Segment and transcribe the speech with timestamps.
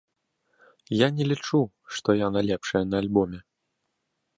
[1.05, 1.61] Я не лічу,
[1.99, 3.39] што яна лепшая на альбоме.